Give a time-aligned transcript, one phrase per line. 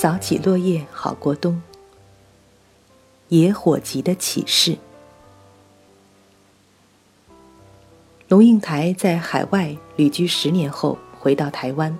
[0.00, 1.60] 扫起落叶好过冬。
[3.30, 4.78] 野火集的启示。
[8.28, 11.98] 龙应台在海外旅居十年后回到台湾，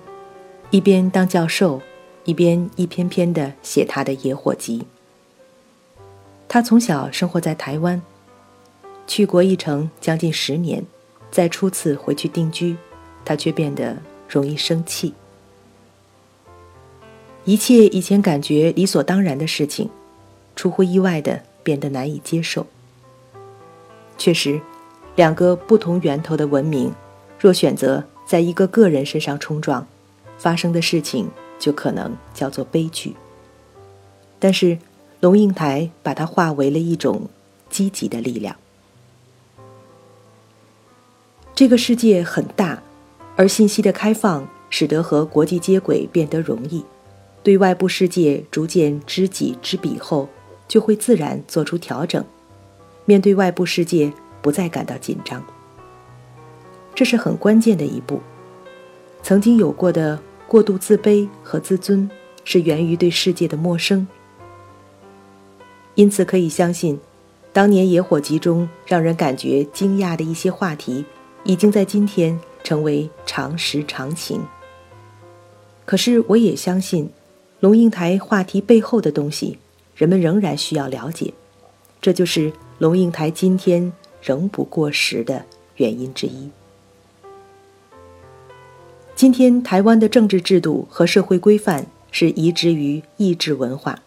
[0.69, 1.81] 一边当教授，
[2.23, 4.87] 一边一篇篇的写他的野火集。
[6.47, 8.01] 他从小生活在台湾，
[9.07, 10.85] 去国一城将近十年，
[11.29, 12.77] 再初次回去定居，
[13.25, 13.97] 他却变得
[14.29, 15.13] 容易生气。
[17.49, 19.89] 一切以前感觉理所当然的事情，
[20.55, 22.67] 出乎意外的变得难以接受。
[24.19, 24.61] 确实，
[25.15, 26.93] 两个不同源头的文明，
[27.39, 29.87] 若选择在一个个人身上冲撞，
[30.37, 33.15] 发生的事情就可能叫做悲剧。
[34.37, 34.77] 但是，
[35.19, 37.31] 龙应台把它化为了一种
[37.67, 38.55] 积极的力量。
[41.55, 42.83] 这个世界很大，
[43.35, 46.85] 而信息的开放使得和国际接轨变得容易。
[47.49, 50.29] 对外部世界逐渐知己知彼后，
[50.67, 52.23] 就会自然做出调整，
[53.05, 55.43] 面对外部世界不再感到紧张。
[56.93, 58.21] 这是很关键的一步。
[59.23, 62.07] 曾经有过的过度自卑和自尊，
[62.43, 64.07] 是源于对世界的陌生。
[65.95, 66.99] 因此可以相信，
[67.51, 71.03] 当年野火集中让人感觉惊讶的一些话题，
[71.43, 74.39] 已经在今天成为常识常情。
[75.83, 77.09] 可是我也相信。
[77.59, 79.57] 龙应台话题背后的东西，
[79.93, 81.33] 人们仍然需要了解，
[82.01, 85.43] 这就是龙应台今天仍不过时的
[85.75, 86.49] 原因之一。
[89.13, 93.99] 今天台湾的政治制度和社会规范是移植于意志文化，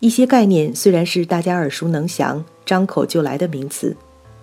[0.00, 3.94] 一些概念虽然是大家耳熟能详、张口就来的名词，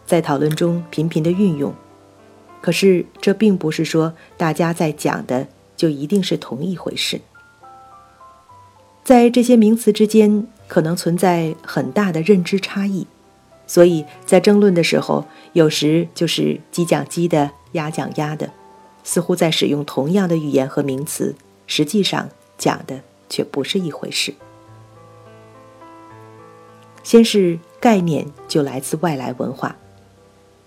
[0.05, 1.73] 在讨论中频频的运用，
[2.61, 7.19] 可是这并不是说大家在讲的就一定是同一回事。
[9.03, 13.05] 在这些名词之间，可能存在很大的认知差异，
[13.67, 18.49] 所以在争论的时候，有时就是鸡讲鸡的，鸭讲鸭的，
[19.03, 21.35] 似乎在使用同样的语言和名词，
[21.67, 24.33] 实际上讲的却不是一回事。
[27.03, 29.75] 先是概念就来自外来文化，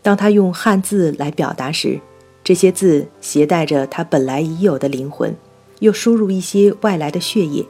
[0.03, 1.99] 当他用汉字来表达时，
[2.45, 5.35] 这些字携带着他本来已有的灵魂，
[5.79, 7.65] 又输入一些外来的血液。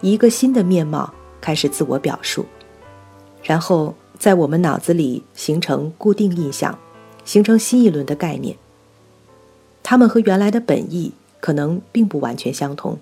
[0.00, 2.46] 一个新的面貌开始自我表述，
[3.42, 6.78] 然后在我们脑子里形成固定印象，
[7.24, 8.56] 形成新一轮的概念。
[9.82, 12.98] 它们和原来的本意可能并不完全相同，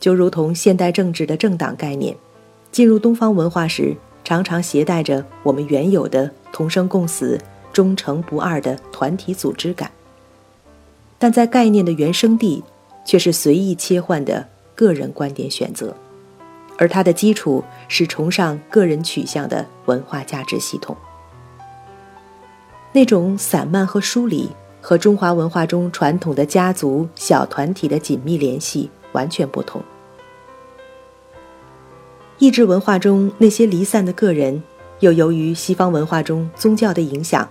[0.00, 2.16] 就如同现代政治的政党概念，
[2.72, 7.38] 进入东方文化时，常常携带着我们原有的同生共死、
[7.72, 9.90] 忠诚不二的团体组织感，
[11.18, 12.64] 但在概念的原生地，
[13.04, 15.94] 却是随意切换的个人观点选择。
[16.76, 20.96] 而它的基础是崇尚个人取向的文化价值系统，
[22.92, 29.82] 那种散漫和疏离，和中华文化中传统的家族小团体的紧密联系完全不同。
[32.38, 34.62] 意志文化中那些离散的个人，
[34.98, 37.48] 又由于西方文化中宗教的影响，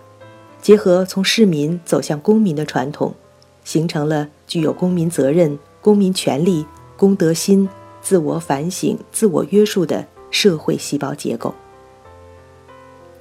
[0.61, 3.15] 结合从市民走向公民的传统，
[3.63, 6.65] 形成了具有公民责任、公民权利、
[6.97, 7.69] 公德心。
[8.03, 11.55] 自我反省、自我约束的社会细胞结构，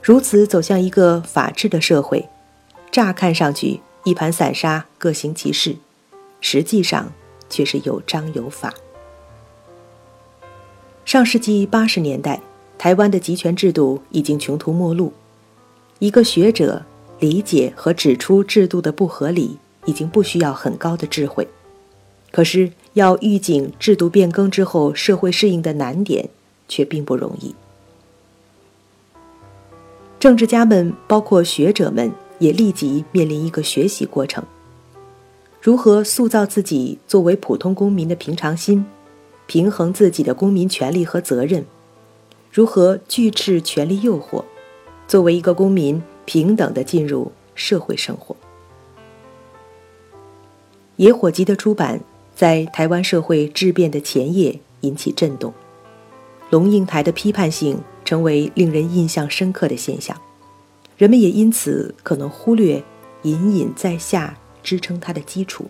[0.02, 2.28] 如此走向一个法治的社会，
[2.90, 5.76] 乍看上去一盘散沙、各行其事，
[6.40, 7.12] 实际上
[7.48, 8.74] 却是有章有法。
[11.04, 12.40] 上世纪八十年代，
[12.76, 15.12] 台湾的集权制度已经穷途末路，
[16.00, 16.82] 一个学者
[17.20, 21.46] 理解和指出制度的不合理，已经不需要很高的智慧，
[22.32, 22.72] 可是。
[22.94, 26.28] 要预警制度变更之后社会适应的难点，
[26.68, 27.54] 却并不容易。
[30.20, 34.44] 政治家们，包括学者们，也立即面临一个学习过程：
[35.60, 38.84] 如何塑造自己作为普通公民的平常心，
[39.46, 41.62] 平衡自己的公民权利和责任；
[42.52, 44.44] 如何拒斥权力诱惑，
[45.08, 48.36] 作为一个公民平等的进入社会生活。
[50.96, 52.00] 野火集的出版。
[52.34, 55.52] 在台湾社会质变的前夜引起震动，
[56.50, 60.16] 龙应台的批判性成为令人印象深刻的现象，
[60.96, 62.82] 人们也因此可能忽略
[63.22, 65.66] 隐隐在下支撑他的基础。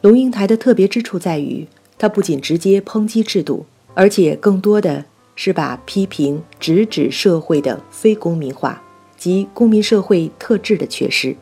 [0.00, 1.66] 龙应台的特别之处在于，
[1.98, 5.04] 他不仅直接抨击制度，而且更多的
[5.34, 8.80] 是把批评直指社会的非公民化
[9.16, 11.34] 及公民社会特质的缺失。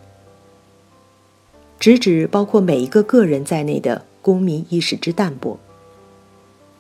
[1.79, 5.59] 直指包括每一个个人在内的公民意识之淡薄，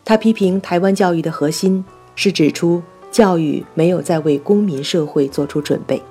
[0.04, 1.84] 他批评台湾教育的核心
[2.14, 2.82] 是指出
[3.12, 6.02] 教育没有在为公民社会做出准备。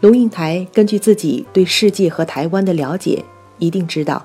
[0.00, 3.24] 龙应台根据自己对世界和台湾的了解，
[3.58, 4.24] 一定知道，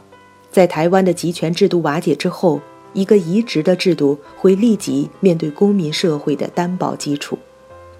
[0.51, 2.59] 在台湾的集权制度瓦解之后，
[2.94, 7.39] 一个移植的制度会立即面对公民社会的担保基础，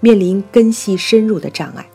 [0.00, 1.89] 面临根系深入的障碍。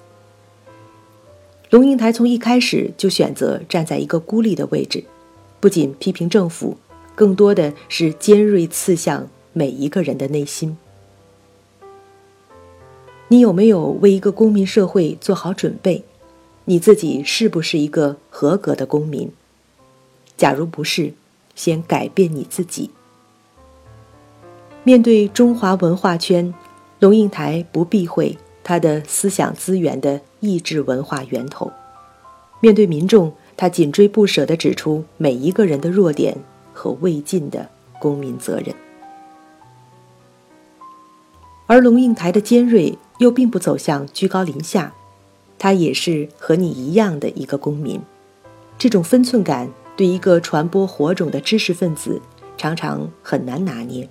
[1.70, 5.04] 龙应台从一开始就选择站在一个孤立的位置，
[5.60, 6.78] 不仅批评政府。
[7.16, 10.78] 更多的是尖锐刺向每一个人的内心。
[13.30, 16.04] 你有没有为一个公民社会做好准备？
[16.66, 19.32] 你自己是不是一个合格的公民？
[20.36, 21.14] 假如不是，
[21.56, 22.90] 先改变你自己。
[24.84, 26.54] 面对中华文化圈，
[27.00, 31.72] 龙应台不避讳他的思想资源的意志文化源头；
[32.60, 36.38] 面对民众，他紧追不舍地指出每一个人的弱点。
[36.78, 37.70] 和未尽的
[38.02, 38.76] 公民责任，
[41.68, 44.94] 而龙应台的尖锐又并不走向居高临下，
[45.58, 48.02] 他也是和你一样的一个公民。
[48.78, 52.22] 这种分寸感对一个传播火种的知识分子
[52.58, 54.10] 常常很难拿捏。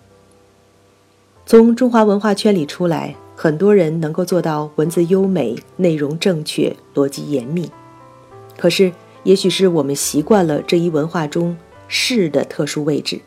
[1.44, 3.14] 从中华文化圈里出来，
[3.44, 7.70] 很多人能够做到文字优美、内容正确、逻辑严密，
[8.56, 8.90] 可是
[9.24, 11.54] 也许是我们习惯了这一文化中。
[11.86, 13.20] 是的特殊位置，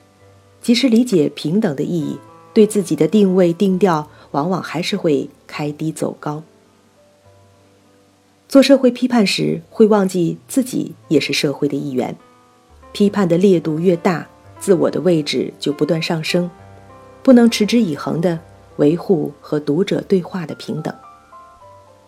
[0.59, 2.17] 即使理解平等的意义，
[2.51, 6.41] 对自己的定位定调，往往还是会开低走高。
[8.49, 12.17] 做社会批判时，会忘记自己也是社会的一员。
[12.91, 14.27] 批判的烈度越大，
[14.59, 16.49] 自我的位置就不断上升，
[17.21, 18.39] 不能持之以恒的
[18.77, 20.93] 维护和读者对话的平等。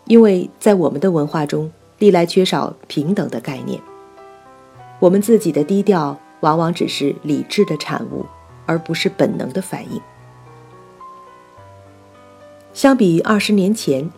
[0.06, 3.80] 因为在我们的文化中，历来缺少平等的概念，
[5.00, 6.18] 我们自己的低调。
[6.42, 8.26] 往往只是理智的产物，
[8.66, 10.02] 而不是本能的反应。
[12.74, 14.10] 相比二十年前，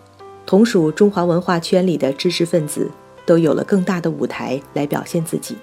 [0.46, 2.92] 同属中华文化圈里的知识分子
[3.26, 5.58] 都有了更大的舞台来表现自己。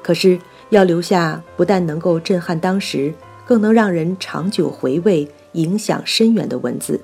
[0.00, 0.38] 可是，
[0.68, 3.12] 要留下不但能够震撼当时，
[3.44, 7.00] 更能让人长久回味、影响深远的文字，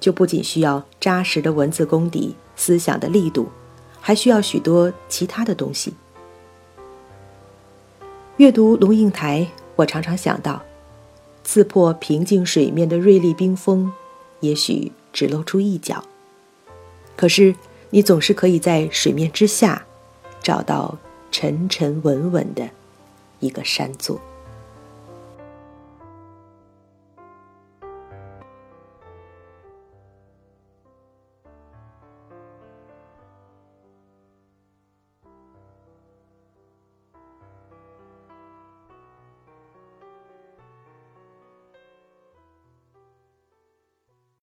[0.00, 3.48] 就不仅需要扎实的文字功底、思想的力度，
[4.00, 5.94] 还需要许多其他的东西。
[8.38, 9.46] 阅读龙应台，
[9.76, 10.62] 我常常想到，
[11.44, 13.92] 刺破平静水面的锐利冰锋，
[14.40, 16.02] 也许只露出一角，
[17.14, 17.54] 可是
[17.90, 19.84] 你总是可以在水面之下，
[20.42, 20.98] 找到
[21.30, 22.70] 沉沉稳稳的
[23.40, 24.18] 一个山座。